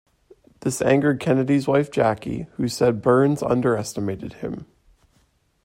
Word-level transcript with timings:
This 0.61 0.81
angered 0.81 1.19
Kennedy's 1.19 1.67
wife 1.67 1.91
Jackie, 1.91 2.47
who 2.53 2.67
said 2.67 3.03
Burns 3.03 3.43
"underestimated" 3.43 4.33
him. 4.33 4.65